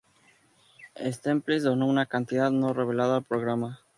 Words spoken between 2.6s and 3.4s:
revelada al